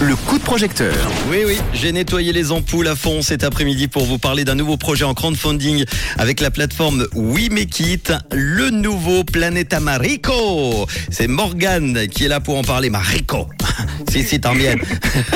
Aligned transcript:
Le 0.00 0.16
coup 0.16 0.38
de 0.38 0.42
projecteur. 0.42 0.94
Oui, 1.30 1.38
oui, 1.46 1.58
j'ai 1.72 1.92
nettoyé 1.92 2.32
les 2.32 2.50
ampoules 2.50 2.88
à 2.88 2.96
fond 2.96 3.22
cet 3.22 3.44
après-midi 3.44 3.86
pour 3.86 4.04
vous 4.04 4.18
parler 4.18 4.44
d'un 4.44 4.56
nouveau 4.56 4.76
projet 4.76 5.04
en 5.04 5.14
crowdfunding 5.14 5.84
avec 6.18 6.40
la 6.40 6.50
plateforme 6.50 7.06
We 7.14 7.48
le 8.32 8.70
nouveau 8.70 9.22
Planeta 9.22 9.78
Marico. 9.78 10.86
C'est 11.10 11.28
Morgane 11.28 12.08
qui 12.08 12.24
est 12.24 12.28
là 12.28 12.40
pour 12.40 12.58
en 12.58 12.62
parler. 12.62 12.90
Marico. 12.90 13.48
Si, 14.10 14.22
si, 14.22 14.40
t'en 14.40 14.54
bien. 14.54 14.74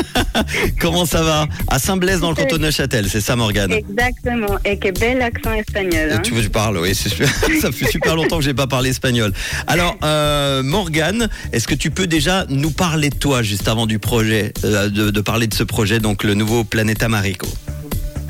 Comment 0.81 1.07
ça 1.07 1.23
va 1.23 1.47
À 1.69 1.79
Saint-Blaise 1.79 2.21
dans 2.21 2.31
le 2.31 2.37
canton 2.37 2.57
de 2.57 2.63
Neuchâtel, 2.63 3.09
c'est 3.09 3.21
ça 3.21 3.37
Morgane 3.37 3.73
Exactement, 3.73 4.59
et 4.65 4.79
quel 4.79 4.95
bel 4.95 5.23
accent 5.23 5.53
espagnol. 5.53 6.11
hein. 6.13 6.21
Tu 6.23 6.33
veux 6.33 6.39
que 6.39 6.45
je 6.45 6.51
parle, 6.51 6.79
oui, 6.79 6.95
ça 7.61 7.73
fait 7.73 7.91
super 7.91 8.17
longtemps 8.17 8.39
que 8.39 8.45
j'ai 8.45 8.55
pas 8.55 8.67
parlé 8.67 8.91
espagnol. 8.91 9.33
Alors, 9.67 9.97
euh, 10.05 10.63
Morgane, 10.63 11.29
est-ce 11.53 11.67
que 11.67 11.75
tu 11.75 11.91
peux 11.91 12.07
déjà 12.07 12.45
nous 12.49 12.71
parler 12.71 13.11
de 13.11 13.17
toi 13.17 13.43
juste 13.43 13.69
avant 13.69 13.87
du 13.87 13.99
projet, 13.99 14.53
euh, 14.65 14.89
de, 14.89 15.11
de 15.11 15.21
parler 15.21 15.47
de 15.47 15.55
ce 15.55 15.63
projet, 15.63 15.99
donc 15.99 16.25
le 16.25 16.35
nouveau 16.35 16.65
Planeta 16.65 17.09
Marico? 17.09 17.47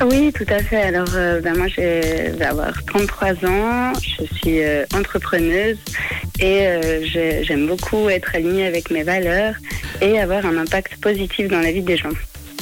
Oui, 0.05 0.31
tout 0.31 0.45
à 0.49 0.59
fait. 0.59 0.83
Alors, 0.83 1.07
euh, 1.15 1.41
ben, 1.41 1.57
moi, 1.57 1.65
je 1.67 1.81
vais 2.37 2.45
avoir 2.45 2.71
33 2.85 3.29
ans, 3.49 3.93
je 3.95 4.25
suis 4.37 4.61
euh, 4.63 4.85
entrepreneuse 4.95 5.77
et 6.39 6.67
euh, 6.67 7.43
j'aime 7.43 7.67
beaucoup 7.67 8.09
être 8.09 8.35
alignée 8.35 8.65
avec 8.65 8.91
mes 8.91 9.03
valeurs 9.03 9.55
et 10.01 10.19
avoir 10.19 10.45
un 10.45 10.57
impact 10.57 10.97
positif 10.97 11.47
dans 11.47 11.59
la 11.59 11.71
vie 11.71 11.81
des 11.81 11.97
gens. 11.97 12.11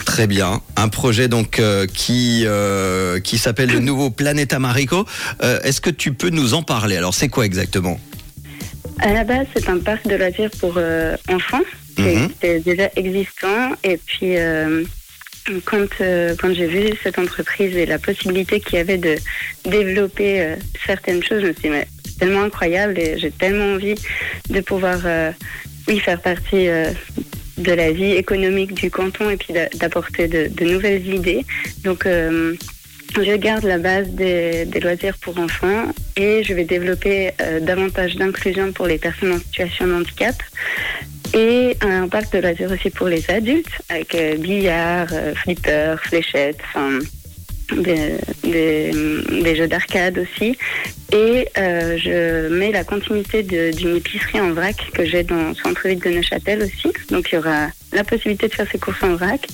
Très 0.05 0.27
bien. 0.27 0.61
Un 0.75 0.88
projet 0.88 1.27
donc 1.27 1.59
euh, 1.59 1.88
qui 1.88 2.43
euh, 2.45 3.19
qui 3.19 3.38
s'appelle 3.38 3.71
le 3.71 3.80
nouveau 3.80 4.09
Planeta 4.09 4.59
Marico. 4.59 5.05
Est-ce 5.41 5.81
que 5.81 5.89
tu 5.89 6.13
peux 6.13 6.30
nous 6.30 6.53
en 6.53 6.63
parler? 6.63 6.97
Alors, 6.97 7.13
c'est 7.13 7.27
quoi 7.27 7.45
exactement? 7.45 7.99
À 8.99 9.11
la 9.11 9.23
base, 9.23 9.47
c'est 9.55 9.67
un 9.67 9.80
parc 9.80 10.07
de 10.07 10.16
loisirs 10.16 10.52
pour 10.59 10.80
enfants 11.30 11.63
qui 11.95 12.02
Mhm. 12.02 12.61
déjà 12.63 12.89
existant. 12.95 13.71
Et 13.83 13.97
puis, 13.97 14.35
quand, 15.66 15.88
euh, 16.02 16.35
quand 16.39 16.53
j'ai 16.53 16.67
vu 16.67 16.94
cette 17.03 17.19
entreprise 17.19 17.75
et 17.75 17.85
la 17.85 18.00
possibilité 18.00 18.59
qu'il 18.59 18.75
y 18.75 18.81
avait 18.81 18.97
de 18.97 19.16
développer 19.63 20.41
euh, 20.41 20.55
certaines 20.85 21.23
choses, 21.23 21.41
je 21.41 21.47
me 21.47 21.53
suis 21.53 21.63
dit, 21.63 21.69
mais 21.69 21.88
c'est 22.16 22.25
tellement 22.25 22.44
incroyable 22.44 22.97
et 22.97 23.17
j'ai 23.19 23.31
tellement 23.31 23.73
envie 23.73 23.95
de 24.49 24.61
pouvoir, 24.61 24.99
euh, 25.05 25.31
oui, 25.88 25.99
faire 25.99 26.22
partie 26.22 26.69
euh, 26.69 26.91
de 27.57 27.73
la 27.73 27.91
vie 27.91 28.11
économique 28.13 28.73
du 28.73 28.89
canton 28.89 29.30
et 29.30 29.38
puis 29.38 29.53
d'a- 29.53 29.69
d'apporter 29.69 30.27
de, 30.27 30.63
nouvelles 30.63 31.05
idées. 31.07 31.45
Donc, 31.83 32.05
euh, 32.05 32.55
je 33.16 33.35
garde 33.35 33.63
la 33.63 33.77
base 33.77 34.09
des, 34.09 34.66
loisirs 34.81 35.17
pour 35.19 35.38
enfants 35.39 35.85
et 36.17 36.44
je 36.44 36.53
vais 36.53 36.66
développer 36.66 37.31
euh, 37.41 37.59
davantage 37.59 38.16
d'inclusion 38.16 38.72
pour 38.72 38.88
les 38.88 38.97
personnes 38.97 39.33
en 39.33 39.39
situation 39.39 39.88
de 39.88 39.94
handicap 39.94 40.35
et 41.33 41.77
un 41.81 42.07
parc 42.07 42.33
de 42.33 42.39
loisirs 42.39 42.72
aussi 42.72 42.89
pour 42.89 43.07
les 43.07 43.29
adultes 43.29 43.67
avec 43.89 44.16
euh, 44.16 44.38
billard, 44.38 45.07
euh, 45.11 45.33
flipper, 45.35 45.95
des, 48.44 48.91
des 49.41 49.55
jeux 49.55 49.67
d'arcade 49.67 50.19
aussi. 50.19 50.57
Et 51.11 51.48
euh, 51.58 51.98
je 51.98 52.50
mets 52.50 52.72
la 52.72 52.84
continuité 52.84 53.44
d'une 53.44 53.95
épicerie 53.98 54.42
en 54.42 54.52
vrac 54.53 54.75
que 54.94 55.06
j'ai 55.06 55.23
dans 55.23 55.50
le 55.50 55.56
centre-ville 55.56 56.00
de 56.00 56.09
Neuchâtel 56.09 56.64
aussi. 56.64 56.92
Donc 57.09 57.30
il 57.31 57.36
y 57.36 57.38
aura 57.38 57.67
la 57.94 58.03
possibilité 58.03 58.47
de 58.47 58.53
faire 58.53 58.67
ses 58.72 58.80
courses 58.80 59.02
en 59.03 59.16
vrac. 59.16 59.47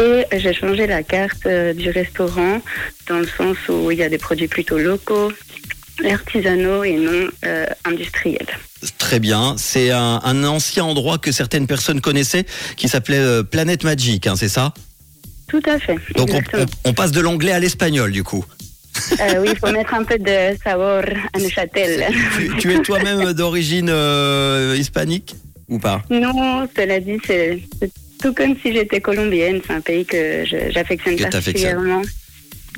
Et 0.00 0.24
j'ai 0.38 0.54
changé 0.54 0.86
la 0.86 1.02
carte 1.02 1.46
euh, 1.46 1.72
du 1.74 1.90
restaurant 1.90 2.60
dans 3.08 3.18
le 3.18 3.26
sens 3.26 3.56
où 3.68 3.90
il 3.90 3.98
y 3.98 4.02
a 4.02 4.08
des 4.08 4.18
produits 4.18 4.48
plutôt 4.48 4.78
locaux, 4.78 5.30
artisanaux 6.10 6.82
et 6.84 6.94
non 6.96 7.28
euh, 7.44 7.66
industriels. 7.84 8.46
Très 8.98 9.18
bien. 9.20 9.54
C'est 9.58 9.90
un, 9.90 10.20
un 10.24 10.44
ancien 10.44 10.84
endroit 10.84 11.18
que 11.18 11.30
certaines 11.32 11.66
personnes 11.66 12.00
connaissaient 12.00 12.46
qui 12.76 12.88
s'appelait 12.88 13.42
Planète 13.44 13.84
Magic, 13.84 14.26
hein, 14.26 14.34
c'est 14.36 14.48
ça? 14.48 14.72
Tout 15.48 15.62
à 15.66 15.78
fait. 15.78 15.94
Donc 16.16 16.30
on, 16.30 16.38
exactement. 16.38 16.64
on- 16.84 16.90
on 16.90 16.92
passe 16.94 17.12
de 17.12 17.20
l'anglais 17.20 17.52
à 17.52 17.60
l'espagnol 17.60 18.10
du 18.10 18.24
coup. 18.24 18.44
Euh, 19.20 19.40
oui, 19.40 19.48
il 19.52 19.58
faut 19.58 19.72
mettre 19.72 19.94
un 19.94 20.04
peu 20.04 20.18
de 20.18 20.56
sabor 20.62 21.02
à 21.32 21.38
Neuchâtel. 21.38 22.06
Tu, 22.36 22.56
tu 22.58 22.74
es 22.74 22.78
toi-même 22.80 23.32
d'origine 23.32 23.88
euh, 23.90 24.76
hispanique 24.78 25.34
ou 25.68 25.78
pas? 25.78 26.02
Non, 26.10 26.68
cela 26.76 27.00
dit, 27.00 27.18
c'est 27.26 27.60
tout 28.22 28.34
comme 28.34 28.56
si 28.62 28.72
j'étais 28.72 29.00
colombienne. 29.00 29.60
C'est 29.66 29.72
un 29.72 29.80
pays 29.80 30.04
que 30.04 30.44
j'affectionne 30.70 31.16
particulièrement. 31.16 32.02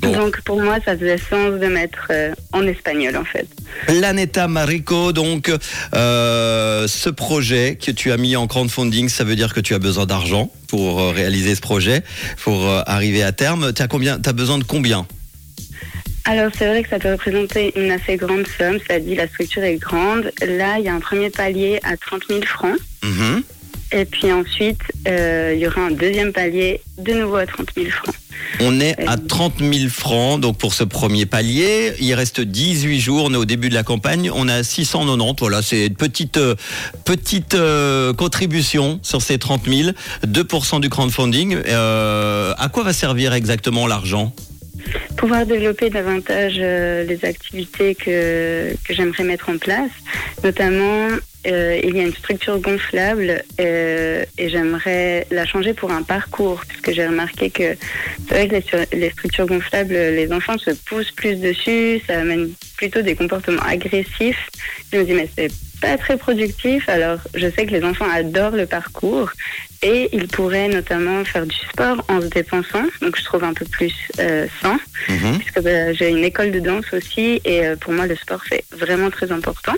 Bon. 0.01 0.13
Donc 0.13 0.41
pour 0.43 0.63
moi, 0.63 0.79
ça 0.85 0.97
faisait 0.97 1.19
sens 1.19 1.59
de 1.59 1.67
mettre 1.67 2.07
euh, 2.11 2.33
en 2.53 2.65
espagnol 2.69 3.17
en 3.17 3.25
fait. 3.25 3.49
Planeta 3.89 4.47
Marico, 4.47 5.13
donc 5.13 5.51
euh, 5.93 6.87
ce 6.87 7.11
projet 7.11 7.77
que 7.85 7.91
tu 7.91 8.13
as 8.13 8.17
mis 8.17 8.37
en 8.37 8.47
crowdfunding, 8.47 9.09
ça 9.09 9.25
veut 9.25 9.35
dire 9.35 9.53
que 9.53 9.59
tu 9.59 9.75
as 9.75 9.81
besoin 9.81 10.07
d'argent 10.07 10.53
pour 10.69 11.01
euh, 11.01 11.11
réaliser 11.11 11.57
ce 11.57 11.61
projet, 11.61 12.05
pour 12.45 12.69
arriver 12.87 13.25
à 13.25 13.33
terme. 13.33 13.73
Tu 13.73 13.83
as 13.83 13.89
combien 13.89 14.19
besoin 14.19 14.59
de 14.59 14.65
combien? 14.65 15.05
Alors 16.29 16.51
c'est 16.55 16.67
vrai 16.67 16.83
que 16.83 16.91
ça 16.91 16.99
peut 16.99 17.11
représenter 17.11 17.73
une 17.75 17.91
assez 17.91 18.19
grande 18.19 18.47
somme. 18.59 18.77
Ça 18.87 19.01
dit 19.01 19.15
la 19.15 19.27
structure 19.29 19.63
est 19.63 19.77
grande. 19.77 20.31
Là, 20.47 20.79
il 20.79 20.85
y 20.85 20.89
a 20.89 20.95
un 20.95 21.01
premier 21.01 21.31
palier 21.31 21.81
à 21.83 21.97
30 21.97 22.21
000 22.29 22.43
francs. 22.43 22.77
Mhm. 23.03 23.43
Et 23.93 24.05
puis 24.05 24.31
ensuite, 24.31 24.83
euh, 25.09 25.55
il 25.55 25.61
y 25.61 25.67
aura 25.67 25.81
un 25.81 25.91
deuxième 25.91 26.35
palier 26.35 26.83
de 26.99 27.15
nouveau 27.15 27.37
à 27.37 27.47
30 27.47 27.69
000 27.75 27.89
francs. 27.89 28.15
On 28.61 28.79
est 28.79 28.95
à 29.09 29.17
30 29.17 29.55
000 29.59 29.89
francs 29.89 30.39
donc 30.39 30.59
pour 30.59 30.75
ce 30.75 30.85
premier 30.85 31.25
palier. 31.25 31.95
Il 31.99 32.13
reste 32.13 32.43
18 32.43 33.01
jours. 33.01 33.25
On 33.25 33.33
est 33.33 33.39
au 33.39 33.47
début 33.47 33.71
de 33.71 33.75
la 33.75 33.83
campagne. 33.83 34.31
On 34.35 34.49
a 34.49 34.63
690. 34.63 35.41
Voilà, 35.41 35.63
c'est 35.63 35.87
une 35.87 35.95
petite 35.95 36.37
euh, 36.37 36.57
petite 37.07 37.55
euh, 37.55 38.13
contribution 38.13 39.01
sur 39.03 39.23
ces 39.23 39.39
30 39.39 39.67
000. 39.67 39.91
2% 40.27 40.81
du 40.81 40.91
crowdfunding. 40.91 41.57
Euh, 41.67 42.53
à 42.59 42.69
quoi 42.69 42.83
va 42.83 42.93
servir 42.93 43.33
exactement 43.33 43.87
l'argent? 43.87 44.35
Pouvoir 45.17 45.47
développer 45.47 45.91
davantage 45.91 46.57
euh, 46.59 47.05
les 47.05 47.25
activités 47.25 47.95
que, 47.95 48.73
que 48.85 48.95
j'aimerais 48.95 49.25
mettre 49.25 49.51
en 49.51 49.59
place. 49.59 49.91
Notamment, 50.45 51.09
euh, 51.47 51.81
il 51.83 51.97
y 51.97 52.01
a 52.01 52.05
une 52.05 52.15
structure 52.15 52.59
gonflable 52.59 53.43
euh, 53.61 54.25
et 54.37 54.49
j'aimerais 54.49 55.27
la 55.31 55.47
changer 55.47 55.73
pour 55.73 55.91
un 55.91 56.03
parcours, 56.03 56.63
puisque 56.69 56.93
j'ai 56.93 57.07
remarqué 57.07 57.51
que 57.51 57.77
c'est 58.29 58.35
vrai 58.35 58.49
que 58.49 58.55
les, 58.55 58.99
les 59.01 59.11
structures 59.11 59.47
gonflables, 59.47 59.95
les 59.95 60.33
enfants 60.33 60.59
se 60.59 60.71
poussent 60.71 61.13
plus 61.13 61.37
dessus, 61.37 62.01
ça 62.07 62.21
amène 62.21 62.51
plutôt 62.77 63.03
des 63.03 63.15
comportements 63.15 63.63
agressifs. 63.63 64.51
Je 64.93 64.99
me 64.99 65.05
dis, 65.05 65.13
mais 65.13 65.29
c'est 65.37 65.51
pas 65.81 65.97
très 65.97 66.17
productif. 66.17 66.89
Alors, 66.89 67.19
je 67.35 67.49
sais 67.51 67.67
que 67.67 67.73
les 67.73 67.85
enfants 67.85 68.09
adorent 68.13 68.57
le 68.57 68.67
parcours 68.67 69.31
et 69.83 70.09
ils 70.13 70.27
pourraient 70.29 70.69
notamment 70.69 71.25
faire 71.25 71.47
du 71.47 71.57
sport 71.71 72.05
en 72.09 72.21
se 72.21 72.27
dépensant, 72.27 72.85
donc 73.01 73.17
je 73.17 73.25
trouve 73.25 73.45
un 73.45 73.55
peu 73.55 73.65
plus 73.65 73.95
euh, 74.19 74.47
sain 74.61 74.79
Mhm. 75.09 75.39
puisque 75.39 75.61
bah, 75.63 75.93
j'ai 75.93 76.09
une 76.11 76.25
école 76.25 76.51
de 76.51 76.59
danse 76.61 76.85
aussi 76.93 77.41
et 77.45 77.65
euh, 77.67 77.77
pour 77.77 77.93
moi 77.93 78.07
le 78.07 78.17
sport 78.17 78.43
c'est 78.49 78.65
vraiment 78.73 79.11
très 79.11 79.31
important. 79.33 79.75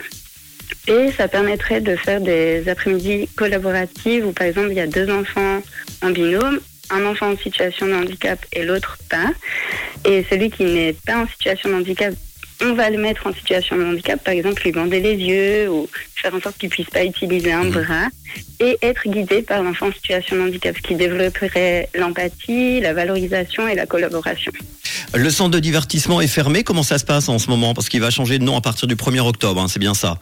Et 0.88 1.12
ça 1.12 1.28
permettrait 1.28 1.81
de 1.81 1.94
faire 1.97 2.21
des 2.21 2.69
après-midi 2.69 3.28
collaboratives 3.37 4.27
où 4.27 4.32
par 4.32 4.47
exemple 4.47 4.69
il 4.71 4.77
y 4.77 4.81
a 4.81 4.87
deux 4.87 5.11
enfants 5.11 5.62
en 6.03 6.11
binôme, 6.11 6.59
un 6.91 7.05
enfant 7.05 7.31
en 7.32 7.37
situation 7.37 7.87
de 7.87 7.93
handicap 7.94 8.38
et 8.53 8.65
l'autre 8.65 8.99
pas. 9.09 9.31
Et 10.05 10.25
celui 10.31 10.50
qui 10.50 10.65
n'est 10.65 10.94
pas 11.06 11.17
en 11.19 11.28
situation 11.28 11.69
de 11.71 11.75
handicap, 11.75 12.15
on 12.62 12.75
va 12.75 12.91
le 12.91 12.98
mettre 12.98 13.26
en 13.26 13.32
situation 13.34 13.76
de 13.76 13.84
handicap, 13.84 14.22
par 14.22 14.34
exemple 14.34 14.62
lui 14.62 14.72
bander 14.72 15.00
les 15.00 15.15
yeux 15.15 15.71
ou 15.71 15.88
faire 16.15 16.34
en 16.34 16.41
sorte 16.41 16.59
qu'il 16.59 16.69
puisse 16.69 16.88
pas 16.91 17.04
utiliser 17.04 17.53
un 17.53 17.65
Mhm. 17.65 17.71
bras 17.71 18.06
et 18.60 18.76
être 18.82 19.09
guidé 19.09 19.43
par 19.43 19.62
l'enfant 19.62 19.88
en 19.88 19.93
situation 19.93 20.37
de 20.37 20.43
handicap, 20.43 20.76
ce 20.76 20.82
qui 20.82 20.94
développerait 20.94 21.88
l'empathie, 21.94 22.81
la 22.81 22.93
valorisation 22.93 23.66
et 23.69 23.75
la 23.75 23.87
collaboration. 23.87 24.53
Le 25.15 25.31
centre 25.31 25.50
de 25.50 25.59
divertissement 25.59 26.20
est 26.20 26.26
fermé. 26.28 26.62
Comment 26.62 26.82
ça 26.82 26.99
se 26.99 27.04
passe 27.04 27.28
en 27.28 27.38
ce 27.38 27.49
moment? 27.49 27.75
Parce 27.75 27.88
qu'il 27.88 28.00
va 28.00 28.10
changer 28.10 28.38
de 28.38 28.44
nom 28.44 28.56
à 28.56 28.60
partir 28.60 28.87
du 28.87 28.97
1er 28.97 29.20
octobre. 29.20 29.60
hein, 29.60 29.66
c'est 29.69 29.78
bien 29.81 29.94
ça. 29.94 30.19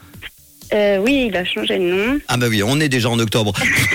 Euh, 0.73 0.99
oui, 0.99 1.27
il 1.29 1.37
a 1.37 1.45
changé 1.45 1.79
de 1.79 1.85
nom. 1.85 2.19
Ah 2.29 2.37
bah 2.37 2.47
oui, 2.49 2.63
on 2.63 2.79
est 2.81 2.89
déjà 2.89 3.09
en 3.09 3.19
octobre. 3.19 3.53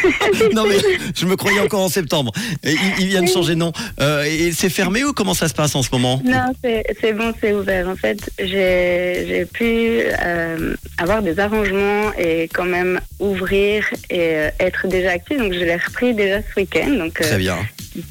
non 0.54 0.66
mais 0.68 0.78
je 1.16 1.26
me 1.26 1.36
croyais 1.36 1.60
encore 1.60 1.82
en 1.82 1.90
septembre. 1.90 2.32
Et 2.64 2.74
il, 2.74 3.04
il 3.04 3.08
vient 3.08 3.22
de 3.22 3.30
changer 3.30 3.54
de 3.54 3.60
nom. 3.60 3.72
Euh, 4.02 4.24
et 4.24 4.52
c'est 4.52 4.70
fermé 4.70 5.04
ou 5.04 5.14
comment 5.14 5.34
ça 5.34 5.48
se 5.48 5.54
passe 5.54 5.76
en 5.76 5.84
ce 5.84 5.90
moment? 5.92 6.22
Non, 6.26 6.54
c'est 6.62 7.14
bon, 7.14 7.34
c'est 7.40 7.54
ouvert. 7.54 7.88
En 7.88 7.96
fait, 7.96 8.18
j'ai 8.40 9.46
pu 9.54 10.02
euh, 10.24 10.76
avoir 10.98 11.22
des 11.22 11.40
arrangements 11.40 12.12
et 12.18 12.50
quand 12.54 12.66
même 12.66 13.00
ouvrir 13.20 13.86
et 14.10 14.20
euh, 14.20 14.50
être 14.60 14.88
déjà 14.88 15.12
active. 15.12 15.40
Donc, 15.40 15.54
je 15.54 15.60
l'ai 15.60 15.76
repris 15.76 16.14
déjà 16.14 16.40
ce 16.42 16.60
week-end. 16.60 16.90
Donc, 16.98 17.14
Très 17.20 17.38
bien. 17.38 17.58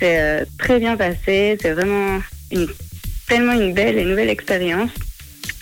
c'est 0.00 0.44
très 0.58 0.78
bien 0.78 0.96
passé. 0.96 1.56
C'est 1.60 1.72
vraiment 1.72 2.20
une, 2.50 2.68
tellement 3.28 3.52
une 3.52 3.72
belle 3.72 3.98
et 3.98 4.04
nouvelle 4.04 4.30
expérience. 4.30 4.90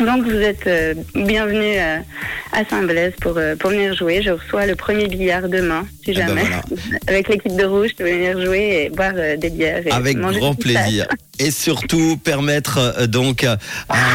Donc 0.00 0.25
vous 0.25 0.37
êtes 0.41 0.67
euh, 0.67 0.94
bienvenue 1.14 1.76
à, 1.76 1.99
à 2.52 2.64
Saint-Blaise 2.69 3.12
pour, 3.20 3.37
euh, 3.37 3.55
pour 3.56 3.70
venir 3.70 3.94
jouer. 3.94 4.23
Je 4.23 4.31
reçois 4.31 4.64
le 4.67 4.75
premier 4.75 5.06
billard 5.08 5.49
demain, 5.49 5.87
si 6.05 6.12
Eh 6.12 6.14
ben 6.14 6.26
jamais. 6.29 6.41
voilà. 6.41 6.62
Avec 7.06 7.29
l'équipe 7.29 7.55
de 7.55 7.64
rouge, 7.64 7.91
je 7.91 7.97
peux 7.97 8.11
venir 8.11 8.41
jouer 8.43 8.85
et 8.87 8.91
boire 8.91 9.12
euh, 9.17 9.37
des 9.37 9.50
bières. 9.50 9.87
Et 9.87 9.91
Avec 9.91 10.17
manger 10.17 10.38
grand 10.41 10.55
plaisir. 10.55 11.06
et 11.41 11.51
surtout 11.51 12.19
permettre 12.19 12.79
euh, 12.79 13.07
donc 13.07 13.45
à 13.45 13.59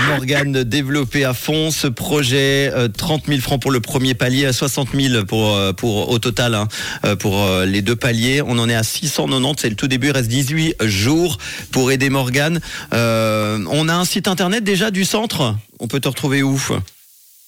Morgane 0.07 0.51
de 0.51 0.63
développer 0.63 1.25
à 1.25 1.33
fond 1.33 1.72
ce 1.72 1.88
projet. 1.88 2.72
Euh, 2.74 2.88
30 2.88 3.25
000 3.27 3.42
francs 3.42 3.62
pour 3.62 3.72
le 3.72 3.81
premier 3.81 4.13
palier, 4.13 4.51
60 4.54 4.89
000 4.94 5.25
pour, 5.25 5.56
euh, 5.56 5.74
pour 5.74 6.10
au 6.10 6.19
total 6.19 6.54
hein, 6.54 6.68
euh, 7.04 7.16
pour 7.16 7.44
euh, 7.44 7.66
les 7.66 7.81
deux 7.81 7.95
paliers. 7.95 8.42
On 8.42 8.60
en 8.60 8.69
est 8.69 8.75
à 8.75 8.83
690, 8.83 9.62
c'est 9.62 9.69
le 9.69 9.75
tout 9.75 9.88
début. 9.88 10.07
Il 10.07 10.12
reste 10.12 10.30
18 10.30 10.75
jours 10.83 11.39
pour 11.72 11.92
aider 11.92 12.10
Morgane. 12.10 12.62
Euh, 12.94 13.60
on 13.72 13.89
a 13.89 13.94
un 13.94 14.06
site 14.06 14.27
internet 14.27 14.63
déjà 14.63 14.92
du 14.92 15.04
centre? 15.04 15.56
On 15.80 15.88
peut 15.88 16.00
te 16.00 16.07
retrouver 16.07 16.44
où? 16.44 16.62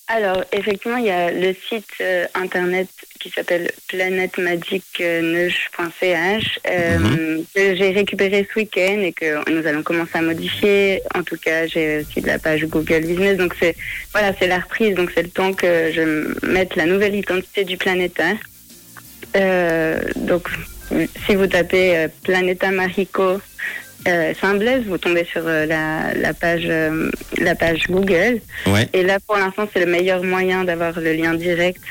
Alors, 0.10 0.42
effectivement, 0.54 0.96
il 0.98 1.06
y 1.06 1.10
a 1.12 1.32
le 1.32 1.54
site 1.54 1.86
euh, 2.00 2.26
internet 2.34 2.88
qui 3.20 3.30
s'appelle 3.30 3.70
planetmagic.ch 3.90 6.60
euh, 6.70 6.98
Mhm. 7.00 7.46
que 7.54 7.76
j'ai 7.76 7.90
récupéré 7.92 8.48
ce 8.50 8.60
week-end 8.60 9.00
et 9.02 9.12
que 9.12 9.50
nous 9.52 9.68
allons 9.68 9.84
commencer 9.84 10.18
à 10.18 10.22
modifier. 10.22 11.02
En 11.14 11.24
tout 11.24 11.36
cas, 11.38 11.68
j'ai 11.68 12.00
aussi 12.00 12.22
de 12.22 12.28
la 12.28 12.40
page 12.40 12.66
Google 12.68 13.02
Business. 13.02 13.36
Donc, 13.38 13.54
c'est 13.60 13.76
voilà, 14.14 14.32
c'est 14.40 14.48
la 14.48 14.60
reprise. 14.60 14.96
Donc, 14.96 15.12
c'est 15.14 15.24
le 15.24 15.30
temps 15.30 15.52
que 15.54 15.92
je 15.92 16.34
mette 16.48 16.78
la 16.78 16.86
nouvelle 16.86 17.16
identité 17.16 17.66
du 17.66 17.76
Planeta. 17.76 18.32
Euh, 19.36 20.00
donc, 20.16 20.48
si 21.26 21.36
vous 21.36 21.48
tapez 21.48 21.98
euh, 21.98 22.08
Planeta 22.24 22.72
Marico 22.72 23.42
euh, 24.08 24.34
Saint-Blaise, 24.40 24.84
vous 24.88 24.98
tombez 24.98 25.26
sur 25.26 25.44
euh, 25.46 25.66
la, 25.66 26.14
la 26.14 26.34
page 26.34 26.66
euh, 26.68 27.10
la 27.38 27.56
page 27.56 27.88
Google. 27.90 28.40
Ouais. 28.66 28.88
Et 28.94 29.04
là, 29.04 29.20
pour 29.26 29.38
l'instant, 29.38 29.68
c'est 29.72 29.84
le 29.86 29.92
meilleur 29.92 30.24
moyen 30.24 30.64
d'avoir 30.64 31.00
le 31.00 31.14
lien 31.14 31.34
direct 31.34 31.82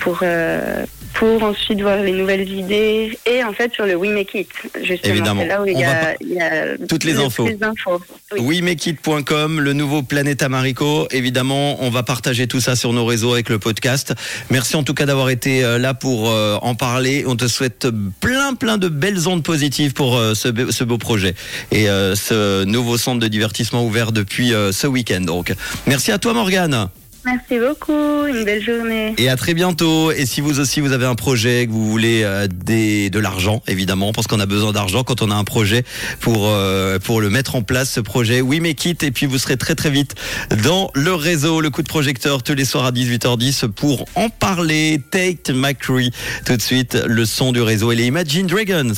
pour, 0.00 0.20
euh, 0.22 0.84
pour 1.18 1.42
ensuite 1.42 1.80
voir 1.80 1.98
les 2.02 2.12
nouvelles 2.12 2.48
idées. 2.48 3.18
Et 3.26 3.42
en 3.42 3.52
fait, 3.52 3.72
sur 3.72 3.86
le 3.86 3.94
We 3.96 4.10
Make 4.10 4.34
It, 4.34 4.48
justement, 4.82 5.14
Évidemment. 5.14 5.44
là 5.46 5.62
où 5.62 5.66
il 5.66 5.78
y 5.78 5.84
a, 5.84 5.94
pas- 5.94 6.14
il 6.20 6.32
y 6.34 6.40
a 6.40 6.76
Toutes 6.88 7.04
les 7.04 7.14
le 7.14 7.20
infos. 7.20 7.48
d'infos. 7.48 8.00
Oui. 8.38 8.58
WeMakeIt.com, 8.60 9.60
le 9.60 9.72
nouveau 9.72 10.02
Planeta 10.02 10.48
Marico. 10.48 11.06
Évidemment, 11.10 11.82
on 11.82 11.90
va 11.90 12.02
partager 12.02 12.46
tout 12.46 12.60
ça 12.60 12.76
sur 12.76 12.92
nos 12.92 13.04
réseaux 13.06 13.32
avec 13.32 13.48
le 13.48 13.58
podcast. 13.58 14.14
Merci 14.50 14.76
en 14.76 14.82
tout 14.82 14.94
cas 14.94 15.06
d'avoir 15.06 15.30
été 15.30 15.64
euh, 15.64 15.78
là 15.78 15.94
pour 15.94 16.28
euh, 16.30 16.56
en 16.60 16.74
parler. 16.74 17.24
On 17.26 17.36
te 17.36 17.46
souhaite 17.48 17.86
plein 18.20 18.54
plein 18.54 18.76
de 18.78 18.88
belles 18.88 19.28
ondes 19.28 19.42
positives 19.42 19.92
pour 19.94 20.16
euh, 20.16 20.34
ce, 20.34 20.48
be- 20.48 20.70
ce 20.70 20.84
beau 20.84 20.98
projet 20.98 21.34
et 21.72 21.86
ce 21.86 22.64
nouveau 22.64 22.98
centre 22.98 23.20
de 23.20 23.28
divertissement 23.28 23.84
ouvert 23.84 24.12
depuis 24.12 24.50
ce 24.72 24.86
week-end. 24.86 25.20
Donc, 25.20 25.52
merci 25.86 26.12
à 26.12 26.18
toi 26.18 26.32
Morgane. 26.34 26.88
Merci 27.26 27.58
beaucoup. 27.58 28.24
Une 28.26 28.44
belle 28.44 28.62
journée. 28.62 29.12
Et 29.18 29.28
à 29.28 29.34
très 29.34 29.52
bientôt. 29.52 30.12
Et 30.12 30.26
si 30.26 30.40
vous 30.40 30.60
aussi 30.60 30.80
vous 30.80 30.92
avez 30.92 31.06
un 31.06 31.16
projet, 31.16 31.66
que 31.66 31.72
vous 31.72 31.90
voulez 31.90 32.22
euh, 32.22 32.46
des, 32.46 33.10
de 33.10 33.18
l'argent, 33.18 33.64
évidemment, 33.66 34.12
parce 34.12 34.28
qu'on 34.28 34.38
a 34.38 34.46
besoin 34.46 34.70
d'argent 34.70 35.02
quand 35.02 35.22
on 35.22 35.32
a 35.32 35.34
un 35.34 35.42
projet 35.42 35.82
pour 36.20 36.46
euh, 36.46 37.00
pour 37.00 37.20
le 37.20 37.28
mettre 37.28 37.56
en 37.56 37.62
place, 37.62 37.90
ce 37.90 37.98
projet. 37.98 38.40
Oui, 38.40 38.60
mais 38.60 38.74
quitte. 38.74 39.02
Et 39.02 39.10
puis 39.10 39.26
vous 39.26 39.38
serez 39.38 39.56
très 39.56 39.74
très 39.74 39.90
vite 39.90 40.14
dans 40.62 40.88
le 40.94 41.14
réseau, 41.14 41.60
le 41.60 41.70
coup 41.70 41.82
de 41.82 41.88
projecteur 41.88 42.44
tous 42.44 42.54
les 42.54 42.64
soirs 42.64 42.84
à 42.86 42.92
18h10 42.92 43.72
pour 43.72 44.04
en 44.14 44.28
parler. 44.28 45.02
Tate 45.10 45.50
McCree. 45.50 46.12
Tout 46.44 46.56
de 46.56 46.62
suite, 46.62 46.96
le 47.06 47.24
son 47.24 47.50
du 47.50 47.60
réseau 47.60 47.90
et 47.90 47.96
les 47.96 48.04
Imagine 48.04 48.46
Dragons. 48.46 48.92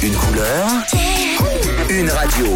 Une 0.00 0.14
couleur, 0.14 0.68
une 1.90 2.10
radio. 2.10 2.46